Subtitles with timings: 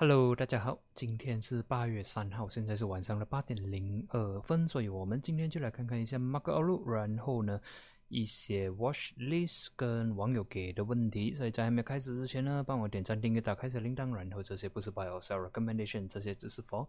[0.00, 7.60] Hello，大家好，今天是八月三号，现在是晚上的八点零二分，所以我们今天就来看看一下 Marko Lu，然后呢
[8.08, 11.34] 一些 Watch List 跟网友给的问题。
[11.34, 16.86] 所以在还没开始之前呢，帮我点赞、订阅、打开小铃铛，然后这些不是 Buy or Sell Recommendation，这些只是 For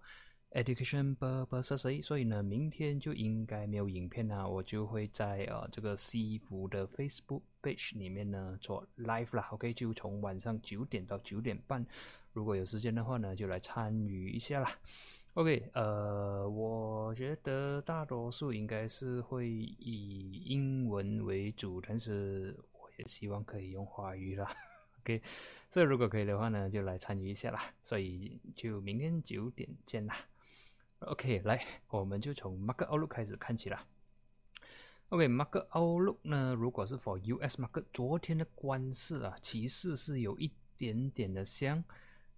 [0.53, 2.01] Education purposes。
[2.01, 11.85] 所以呢，明天就应该没有影片啊，我就会在呃这个西服的 Facebook page 里面呢做 live 啦，OK，就从晚上九点到九点半。
[12.33, 14.71] 如果有时间的话呢，就来参与一下啦。
[15.35, 24.53] OK，呃，我觉得大多数应该是会以英文为主，但是我也希望可以用华语啦。
[24.99, 25.21] OK，
[25.69, 27.61] 所以如果可以的话呢，就来参与一下啦。
[27.81, 30.15] 所以就明天九点见啦。
[30.99, 33.85] OK，来，我们就从 Mark Outlook 开始看起啦。
[35.09, 41.83] OK，Market Outlook 呢，如果是 For US Mark，昨天的关势啊，其实是有一点点的香。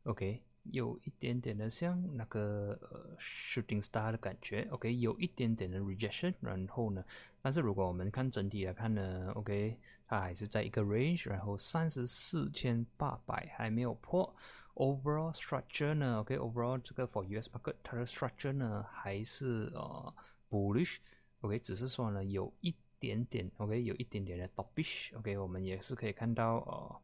[0.03, 4.67] OK，有一点点的像那个呃 shooting star 的感觉。
[4.69, 7.01] OK，有一点点的 rejection，然后呢，
[7.41, 14.35] 但是如果我们看整体来看呢，OK，它还是在一个 range，然后三十四千八百还没有破。
[14.75, 20.13] Overall structure 呢，OK，overall 这个 for US market 它的 structure 呢还是呃
[20.49, 20.97] bullish。
[21.39, 25.17] OK，只是说呢有一点点 OK，有一点点的 topish。
[25.17, 27.01] OK，我们也是可以看到呃。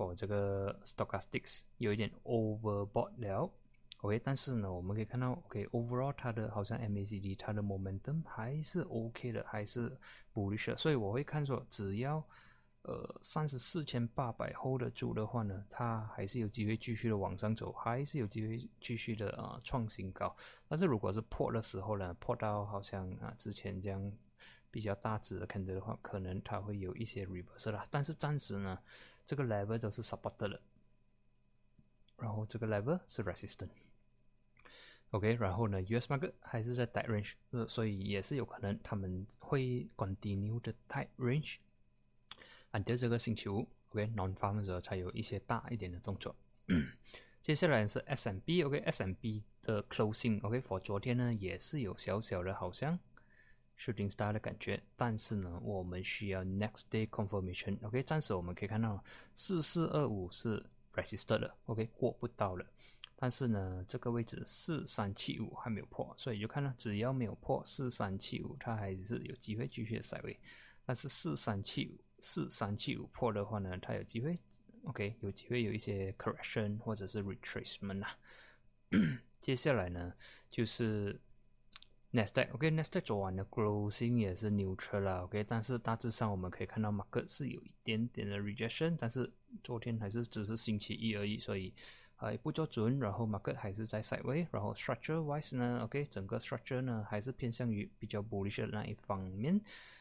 [0.00, 3.50] 哦，这个 stochastics 有一点 overbought 了
[4.00, 9.94] ，OK，但是呢，我们可以看到，OK，overall 它的好像 MACD 它的 momentum 还是 OK 的，还是
[10.32, 12.24] bullish，所以我会看说，只要
[12.84, 20.34] 呃三十四千八百 hold 得住的话呢，它还是有机会继续的往上走，还是有机会继续的啊创新高。
[20.66, 24.10] 但是如果是破的时候呢，破到好像啊之前这样
[24.70, 27.86] 比较大值的看着的话，可能它会有一些 reverse 啦。
[27.90, 28.78] 但是暂时呢。
[29.30, 30.60] 这个 level 都是 support 了，
[32.16, 41.58] 然后这个 level 是 resistant，OK，然后呢，US market 还是在 tight range，呃，所以也是有可能他们会 continue 的 tight range。
[42.72, 46.34] until 这个星期五，OK，non farm 的时候才有一些大一点的动作。
[47.40, 52.98] 接下来是 SMB，OK，SMB 的 closing，OK，for 昨天呢也是有小小的好像。
[53.80, 57.78] Shooting star 的感觉，但是呢，我们需要 next day confirmation。
[57.82, 59.02] OK，暂时我们可以看到
[59.34, 62.66] 四四二五是 resisted 的，OK 过不到了。
[63.16, 70.38] 但是呢，这个位置四三七五还没有破，所以就看到只要没有破四三七五，它还是有机会继续的塞位。
[70.84, 74.38] 但是四三七五四三七五破的话呢，它有机会
[74.84, 78.14] OK 有机会有一些 correction 或者是 retracement 啊。
[79.40, 80.12] 接下来呢，
[80.50, 81.18] 就是。
[82.12, 89.30] Nasdaq，OK，Nasdaq 昨晚的 closing 也是 neutral 啦，OK，但是大致上我们可以看到 market 是有一点点的 rejection，但是
[89.62, 91.72] 昨天还是只是星期一而已，所以
[92.16, 99.60] 还不做准，然后 market 还是在 side way，然后 structure wise 呢，OK，整个 structure 呢还是偏向于比较 bullish 的那一方面。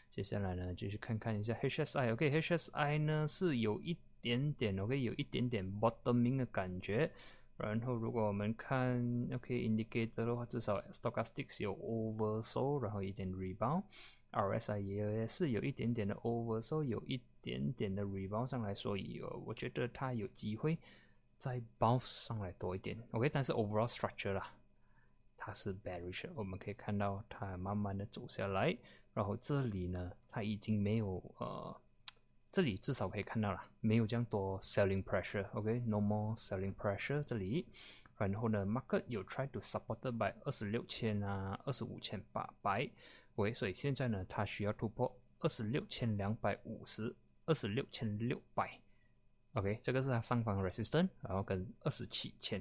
[0.09, 7.11] 接下来呢，继续看看一下 HSI，OK，HSI 呢是有一点点 OK，有一点点 bottoming 的感觉。
[7.59, 20.79] 然后，如果我们看 OK indicator 的话，至少 stochastics 有 oversold，然后一点 rebound，RSI 也是有一点点的 oversold，有一点点的 rebound 上来，所以我觉得它有机会
[21.37, 22.97] 再 bounce 上来多一点。
[23.11, 24.53] OK，但是 overall structure 啦，
[25.35, 28.77] 它是 bearish，我们可以看到它慢慢的走下来，
[29.13, 31.81] 然后这里呢，它已经没有呃。
[32.51, 37.23] 这里至少可以看到了，没有这样多 selling pressure，OK，no more selling pressure。
[37.23, 37.67] 这里，
[38.17, 42.89] 然后呢，market 有 try to support by 二十六千啊，二十五千八百
[43.35, 47.15] ，OK，所以现在呢，它需要突破二十六千两百五十，
[47.45, 48.79] 二十六千六百
[49.53, 52.59] ，OK，这个是它上方 resistance，然后跟二十七千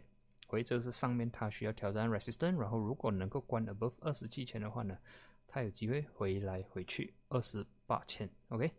[0.49, 4.99] ，OK，这是上面它需要挑战 resistance，然后如果能够关 above 二十七千的话呢，
[5.47, 8.71] 它有机会回来回去二十八千，OK。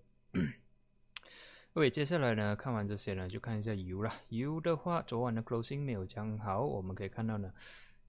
[1.74, 4.12] OK，接下来呢，看完这些呢，就看一下油了。
[4.30, 7.54] 油的话，昨晚的 closing 没有讲好，我们可以看到呢，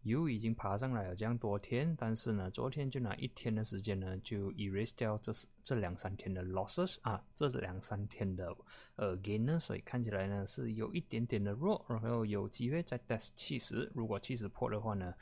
[0.02, 5.31] 油已经爬上来了这样多天，但是呢，昨天就拿一天的时间呢，就 erase 掉这
[5.62, 8.56] 这两三天的 losses 啊，这两三天的
[8.96, 15.12] 呃 gain 呢，所以看起来呢是有一点点的弱，然后有机会再 test 七十，如果七十破的话呢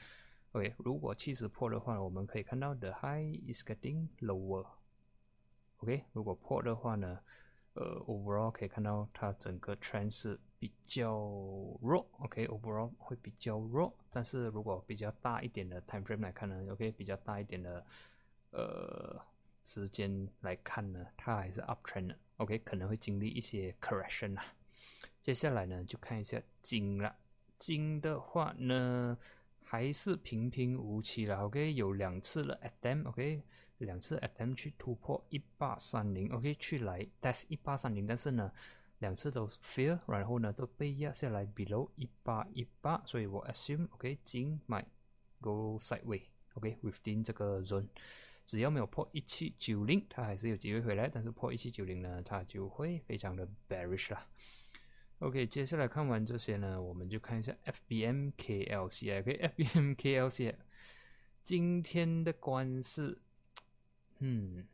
[0.52, 7.18] ，OK，如果七十破的话，我们可以看到 the high is getting lower，OK，如果破的话呢？
[7.78, 11.12] 呃，overall 可以看到它整个 trend 是比较
[11.80, 13.96] 弱，OK，overall 会比较弱。
[14.10, 17.86] 但是如果比较大一点的 time frame 来看呢，OK，比较大一点的
[18.50, 19.20] 呃
[19.62, 24.44] 时间来看呢，它还是 up trend 的，OK，可能会经历一些 correction 啊。
[25.22, 27.14] 接下来呢，就看一下金了，
[27.58, 29.16] 金的话呢，
[29.62, 31.44] 还是平平无奇了。
[31.44, 33.42] OK，有两次了，at them，OK
[33.78, 38.52] 两次 attempt 去突破一八三零，OK，去来 test 一八三零，但是呢，
[38.98, 44.86] 两次都 fail，然后呢都被压下来 below 一八一八，所以我 assume，OK，金 might
[45.40, 47.86] go sideways，OK，within 这个 zone。
[48.44, 51.06] 只要没有破一七九零，它还是有机会回来。
[51.06, 54.26] 但是破一七九零呢，它就会非常的 bearish 啦。
[55.18, 59.20] OK，接下来看完这些呢，我们就看一下 FBMKLC。
[59.20, 60.54] OK，FBMKLC
[61.44, 63.18] 今天的关是，
[64.18, 64.66] 嗯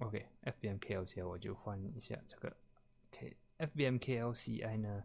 [0.00, 2.56] ，OK，FBMKLC 我就换一下这个。
[3.10, 5.04] OK，FBMKLCI 呢，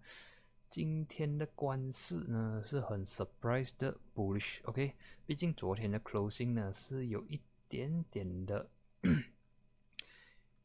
[0.69, 4.59] 今天的关市呢是很 surprise 的 bullish。
[4.63, 4.93] OK，
[5.25, 7.39] 毕竟昨天的 closing 呢是有一。
[7.71, 8.69] 点点的，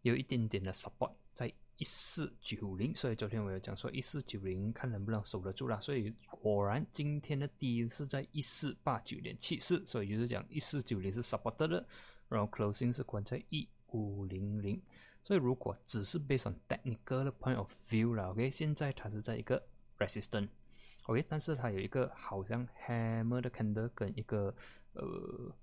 [0.03, 1.47] 有一点点的 support 在
[1.77, 5.79] 一四九零，所以昨天我有讲说一四九零看能不能守得住啦。
[5.79, 11.87] 所以果然今天的低是在一四八九点七四，所以就是讲一四九零是 support 的，
[12.29, 14.83] 然后 closing 是关在一五零零。
[15.23, 19.67] 所以如果只是 based on technical 的 point of view 啦，OK，现在它是在一个
[19.99, 24.55] resistance，OK，但是它有一个好像 hammer 的 candle 跟一个
[24.93, 25.55] 呃。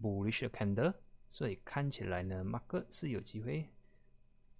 [0.00, 0.94] bullish 的 candle，
[1.28, 3.68] 所以看起来呢，market 是有机会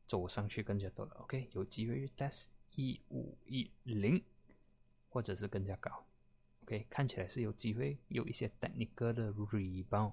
[0.04, 1.12] 走上去更加多了。
[1.20, 4.20] OK，有机会 test 一五一零，
[5.08, 6.04] 或者是更加高。
[6.64, 10.12] OK，看起来是有机会有一些 technical 的 rebound，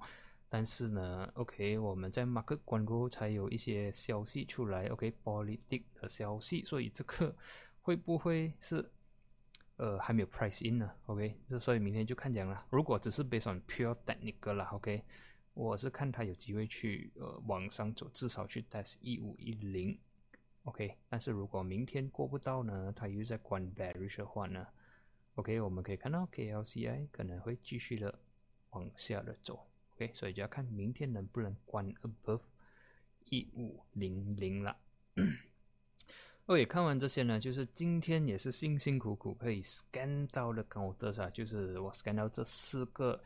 [0.55, 4.87] 但是呢，OK，我们在 market 关过后才有一些消息出来。
[4.87, 7.35] OK，politic 的消息，所以这个
[7.81, 8.89] 会不会是
[9.75, 12.65] 呃还没有 price in 呢？OK，这所以明天就看讲了。
[12.69, 15.03] 如果只是 based on pure technical 啦，OK。
[15.53, 19.99] 我是看它有机会去呃往上走，至少去 test 一五一零
[20.63, 20.95] ，OK。
[21.09, 24.65] 但是如果明天过不到呢，它又在关 bearish 的话呢
[25.35, 28.17] ，OK，我们可以看到 KLCI 可能会继续的
[28.69, 30.11] 往下的走，OK。
[30.13, 32.41] 所以就要看明天能不能关 above
[33.25, 34.77] 一五零零了。
[36.45, 43.21] OK，看完这些呢，就是今天也是辛辛苦苦可以 scan 到的高德啊，就是我 scan 到这四个。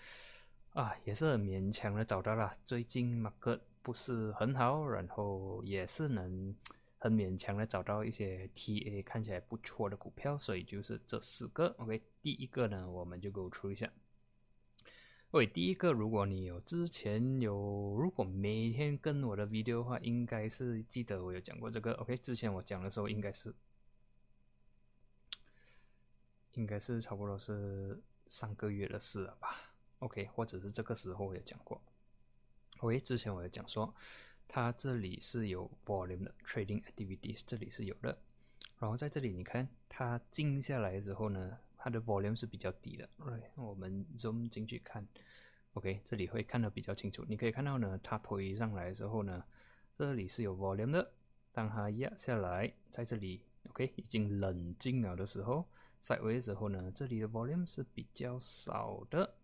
[0.73, 2.55] 啊，也是很勉强的找到了。
[2.63, 6.55] 最近马克不是很好，然后也是能
[6.99, 11.75] 很勉强的找到一些 TA 看起来不错的股票，所以就是这四个。
[11.79, 13.91] OK，第一个呢，我们就 go through 一下。
[15.31, 17.53] 喂，第一个，如果你有之前有，
[17.99, 21.93] 如果每天跟我的 video 的话，应该是记得我有讲过这个。
[21.93, 23.53] OK，之前我讲的时候应该是，
[26.53, 29.55] 应该是差不多是上个月的事了吧。
[29.99, 31.79] OK，或者是这个时候我有讲过。
[32.79, 33.93] OK，之前我有讲说，
[34.47, 38.17] 它这里是有 volume 的 trading activities，这里是有的。
[38.79, 43.09] 然后在这里你看，它静下来之后呢，它的 volume 是比较低的。
[43.19, 45.07] OK，我们 zoom 进去看
[45.73, 47.25] ，OK，这里会看得比较清楚。
[47.27, 49.43] 你可以看到呢，它推上来之后呢，
[49.95, 51.13] 这里是有 volume 的。
[51.53, 55.65] 当它压下来，在这里 OK 已经冷静了的时候
[56.01, 59.35] ，sideways 之后呢，这里的 volume 是比较少的。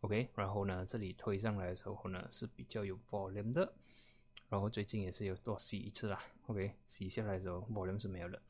[0.00, 3.74] OK，然后呢，这里推上来的时候呢是比较有 volume 的，
[4.48, 6.22] 然后最近也是有多洗一次啦。
[6.46, 8.40] OK，洗下来的时候 volume 是没有的。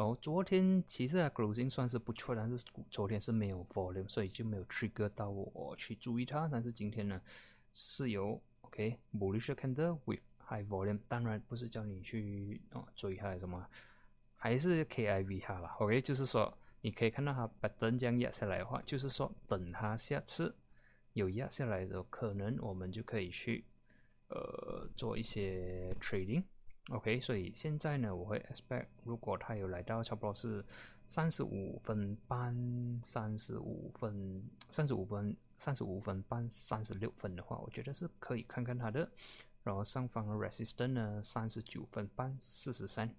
[0.00, 6.48] 然后昨天其实 closing 算是不错，但是昨天是没有 volume，所以就没有 trigger 到我去注意它。
[6.50, 7.20] 但是今天呢
[7.70, 13.62] 是有 OK bullish candle with high volume，当然不是叫你去啊哦追它什么，
[14.36, 15.76] 还是 KIV 它吧。
[15.80, 20.56] OK，就是说你可以看到它把灯这样压下来的话，就是说等它下次。
[21.12, 23.66] 有压下来的时候，可能我们就可以去
[24.28, 26.42] 呃做一些 trading
[26.88, 27.20] OK，。
[27.20, 30.64] 所以现在呢，我会 expect 如果它有来到差不多是
[31.06, 39.10] 三十五分半、三十五分、三十五分、三十五分半、三十六分的话，我觉得是可以看看它的。
[39.62, 43.14] 然后上方的 resistance 呢，三十九分半、四十三。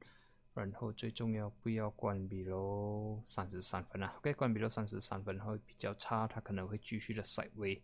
[0.53, 7.82] 然后最重要不要关闭喽，三十三分啊，OK，关闭了三十三分会比较差，它可能会继续的踩位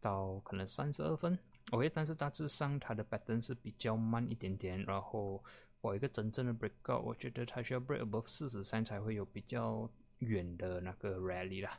[0.00, 1.38] 到可能三十二分
[1.70, 5.42] ，OK，但是大致上它的 pattern 是比较慢一点点，然后
[5.80, 11.78] 我一个真正的 breakout，我觉得它需要 break above 四十三才会有比较远的那个 rally 啦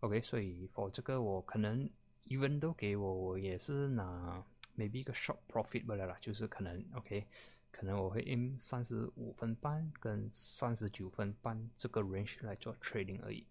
[0.00, 1.88] ，OK，所以 for 这个我可能
[2.28, 4.44] even 都给我，我也是拿
[4.76, 7.26] maybe 一个 short profit 不了啦，就是可能 OK。
[7.74, 13.46] 可能我会用三十五分半跟三十九分半这个 range 来做 trading 而已。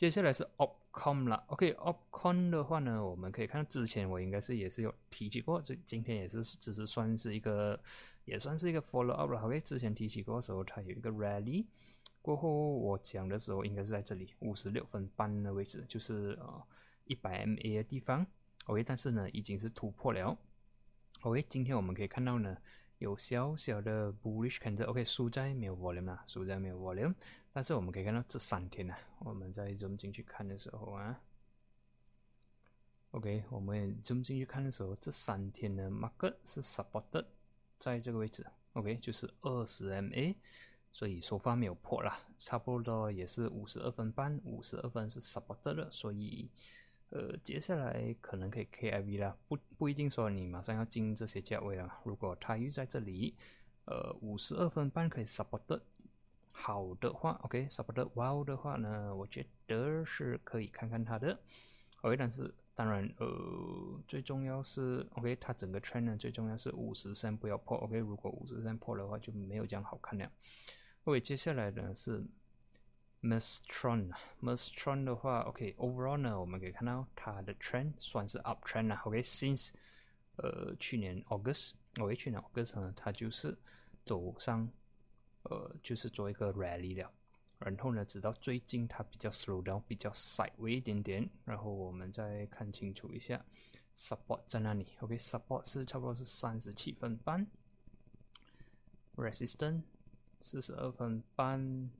[0.00, 7.78] 接下来是 opcom 了，OK，opcom 的话呢，我们可以看到之前我应该是也是有提起过，这今天也是只是算是一个，
[8.24, 9.38] 也算是一个 follow up 了。
[9.42, 11.66] OK，之前提起过的时候，它有一个 rally，
[12.22, 16.62] 过后我讲的时候应该是在这里五十六分半的位置，就是呃
[17.04, 18.26] 一百 MA 的地方。
[18.68, 20.34] OK，但是呢已经是突破了。
[21.20, 22.56] OK，今天我们可以看到呢
[23.00, 24.84] 有小小的 bullish candle。
[24.84, 27.14] OK，输在没有 volume 啊，输在没有 volume。
[27.50, 31.18] 但是我们可以看到这三天呢，我们在 zoom 进去看的时候啊
[33.12, 37.24] ，OK，我们 zoom 进去看的时候，这三天呢 market 是 supported
[37.78, 38.46] 在这个位置。
[38.74, 40.36] OK，就是二十 MA。
[40.92, 46.50] 所以首发没有破啦，差不多也是五十二分半，五十二分是 supported 的，所以
[47.10, 52.00] 呃接下来可能可以 KIV 啦，不不一定说你马上要进这些价位了。
[52.04, 53.34] 如果它又在这里，
[53.84, 55.80] 呃五十二分半可以 support
[56.52, 61.38] 好的话，OK support wow 的话呢，我觉得是可以看看它的。
[62.02, 70.30] OK，但是当然呃最重要是 OK 它整个 trend 呢最重要是五十三不要破 OK，如果五十三破的话就没有这样好看了。
[71.04, 72.22] OK，接下来呢是
[73.22, 74.10] Mestron。
[74.40, 79.02] Mestron 的话，OK，overall 呢，我们可以看到它的 trend 算是 up trend 啦。
[79.04, 79.70] OK，since
[80.36, 83.56] 呃去年 August，OK，去年 August 呢，它就是
[84.04, 84.68] 走上
[85.42, 87.12] 呃就是做一个 rally 了。
[87.58, 91.28] 然后呢，直到最近它比较 slow down，比较 side 一点点。
[91.44, 93.44] 然后我们再看清楚一下
[93.94, 97.46] ，support 在哪里？OK，support 是差不多是三十七分半
[99.16, 99.82] ，resistance。
[100.40, 101.90] 四十二分半，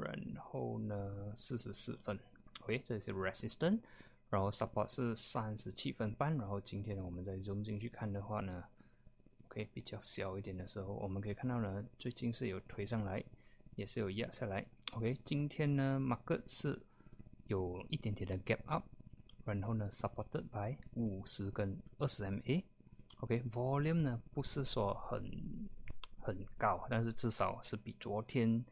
[0.00, 2.18] 然后呢，四十四分
[2.60, 3.80] ，OK，这是 resistance，
[4.28, 8.64] 然后 support 是三十七分半，然后今天呢我们再 zoom 进去看的话呢
[9.46, 13.22] ，OK，比较小一点的时候，我们可以看到呢，最近是有推上来，
[13.74, 16.78] 也是有压下来，OK，今天呢，market 是
[17.46, 18.84] 有一点点的 gap up，
[19.44, 25.68] 然后呢，supported by 五十跟二十 MA，OK，volume 呢不是说很。
[26.18, 28.64] 很高，但是至少是比昨天，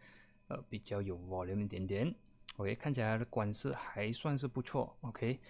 [0.49, 2.15] 呃，比较有 volume 一点点。
[2.57, 4.97] OK，看起来的管势还算是不错。
[5.01, 5.41] OK，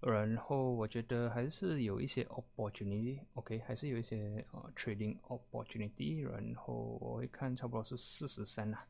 [0.00, 3.20] 然后我觉得还是有一些 opportunity。
[3.34, 6.22] OK，还是有一些呃 trading opportunity。
[6.22, 8.86] 然后我会看差不多是四十三啊。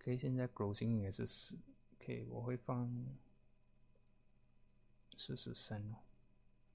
[0.00, 1.58] OK，现在 closing 应该是四。
[1.98, 2.88] OK，我会放
[5.16, 5.96] 四十三哦，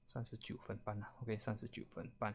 [0.06, 1.12] 三十九分半啊。
[1.22, 2.34] OK，三十九分半。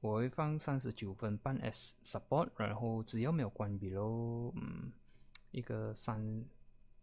[0.00, 4.92] 我会放三十九分半 S support，然后只要没有关闭喽，嗯，
[5.50, 6.44] 一个三，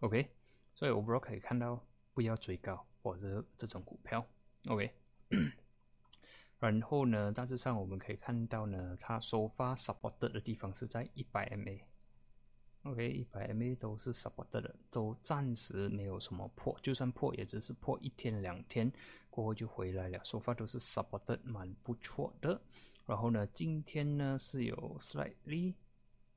[0.00, 0.28] ，OK。
[0.74, 4.24] 所以 overall 可以看到不要追高，或者这种股票
[4.66, 4.92] ，OK。
[6.58, 11.80] 然后呢，大致上我们可以看到呢，它收发 supported 的地方是在一百 MA。
[12.84, 18.90] OK，一百 MA 都是 support 的，都暂时没有什么破，就算破也只是破一天两天，
[19.28, 20.18] 过后就回来了。
[20.24, 22.58] 说法都是 support 蛮不错的。
[23.04, 25.74] 然后呢，今天呢是有 slightly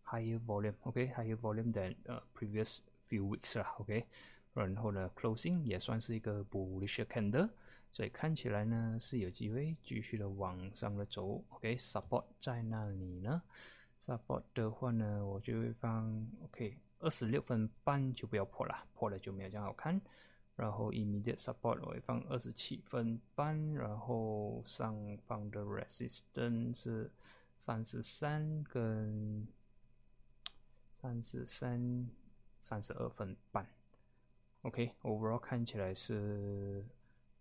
[0.06, 4.06] higher volume，OK，higher volume than 呃 previous few weeks 啦，OK。
[4.54, 7.50] 然后呢，closing 也算是一个 bullish candle，
[7.90, 11.42] 所以看起来呢是有机会继续的往上的走。
[11.50, 13.42] OK，support 在那里呢
[14.06, 20.02] ？support 的话呢，我就会放 OK 二十六分半就不要破了，破了就没有这样好看。
[20.56, 24.96] 然后 immediate support 我会放二十七分半，然后上
[25.26, 27.12] 方的 resistance 是
[27.58, 29.48] 三十三跟
[31.02, 32.10] 三十三
[32.60, 33.66] 三十二分半。
[34.62, 36.86] OK，overall 看起来是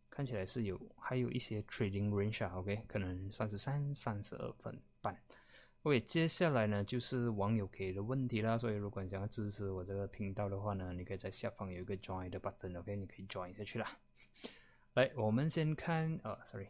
[0.08, 5.16] 看起来是有还有一些 trading range 啊，OK 可能三十三三十二分半。
[5.82, 13.98] OK，接下来呢就是网友给的问题啦，所以如果你想要支持我这个频道的话呢，你可以在下方有一个 Join 的 button，OK，你可以 Join 下去啦。
[14.94, 16.68] 来，我们先看，呃，Sorry，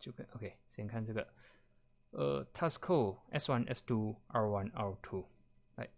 [0.00, 1.28] 就跟 OK，先看这个，
[2.10, 5.24] 呃，Tasco S1、S2、R1、R2，
[5.76, 5.88] 来，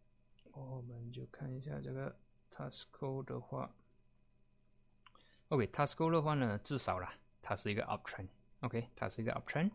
[0.53, 2.15] 我们就看一下这个
[2.55, 3.75] Tasco 的话
[5.49, 9.71] ，OK，Tasco 的话呢，至少啦，它是一个 uptrend，OK，它是一个 uptrend。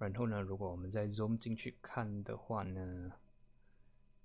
[0.00, 3.12] 然后呢，如果我们再 zoom 进去看的话呢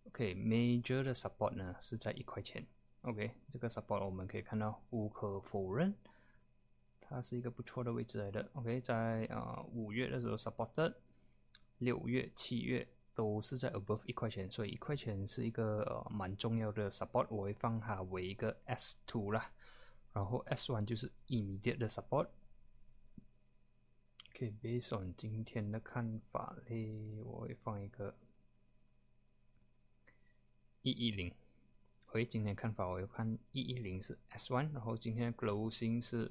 [0.07, 2.65] ，OK，major 的 support 呢是在一块钱
[3.01, 5.93] ，OK，这个 support 我们可以看到无可否认，
[7.01, 8.49] 它是一个不错的位置来的。
[8.53, 10.93] OK，在啊五月的时候 supported，
[11.79, 19.51] 六月、七月都是在 above 一块钱，所以一块钱是一个呃蛮重要的 support，我会放它为一个 S two 啦，
[20.13, 22.29] 然后 S one 就是 immediate 的 support。
[24.35, 28.13] OK，based on 今天的看法嘞，我会放一个
[30.81, 31.33] 一一零。
[32.07, 36.29] OK，今天看法我会看一一零是 S one，然后今天的 closing 是，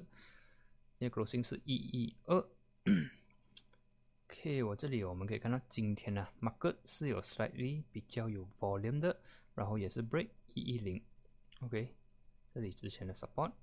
[0.99, 2.47] 因为 closing 是一一二。
[4.27, 9.19] OK，我这里我们可以看到今天呢，market 是有 slightly 比较有 volume 的，
[9.55, 11.03] 然后也是 break 一一零。
[11.61, 11.95] OK，
[12.53, 13.53] 这里之前的 support。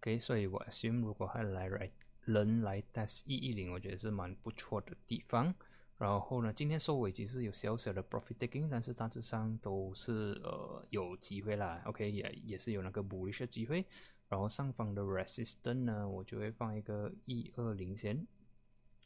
[0.00, 1.92] OK，所以我 assume 如果还来 right。
[2.26, 5.54] 人来 test 一一零，我觉得是蛮不错的地方。
[5.96, 11.80] 然后呢，今天收尾其实有小小的 profit taking，但是大致上都是呃有机会啦。
[11.86, 13.86] OK，也也是有那个补力的机会。
[14.28, 18.26] 然后上方的 resistance 呢，我就会放一个一二零线。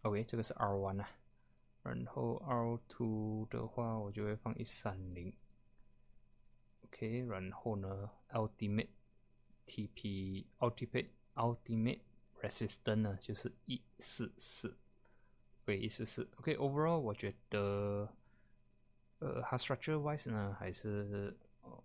[0.02, 1.08] OK，这个是 R one 啊。
[1.82, 5.32] 然后 R two 的话，我就会放一三零。
[6.86, 8.88] OK，然后呢，ultimate
[9.66, 12.00] TP，ultimate ultimate。
[12.40, 14.76] Resistance 呢就是一四四，
[15.64, 16.28] 对一四四。
[16.36, 18.08] OK，overall 我觉得，
[19.18, 21.36] 呃，它 structure wise 呢还是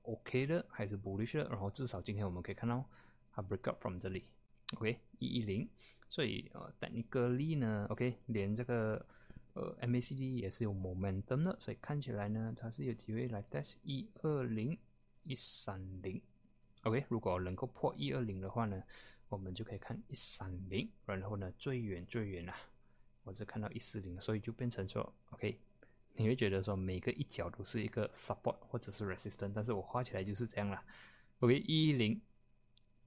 [0.03, 1.47] OK 的，还是 bullish 的。
[1.49, 2.83] 然后至少今天我们可以看到
[3.31, 4.25] 它 break up from 这里
[4.77, 5.69] ，OK 一一零。
[6.07, 9.05] 所以呃，technically 呢，OK 连这个
[9.53, 14.77] 呃 MACD 也是有 momentum 的，所以看起来呢它是有机会来 test 一二零
[15.23, 16.21] 一三零。
[16.83, 18.81] OK，如果能够破一二零的话呢？
[19.27, 22.55] 我们就可以看一三零，然后呢，最远最远啊，
[23.23, 25.59] 我是看到一四零，所以就变成说，OK，
[26.13, 30.85] 你会觉得说每个一角都是一个 support 或者是 resistance，但是我画起来就是这样啦。
[31.39, 32.21] OK，一零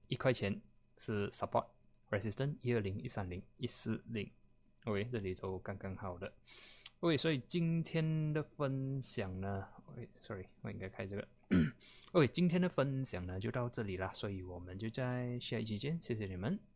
[0.07, 0.61] 一块钱
[0.97, 4.29] 是 support，resistance 一二零一三零一四零
[4.83, 6.33] ，OK，这里都刚刚好的。
[6.99, 11.27] OK，所以今天的分享呢，OK，Sorry，我应该开这个。
[12.11, 16.68] OK，今天的分享呢就到这里啦，所以我们就在下一期见，谢谢你们。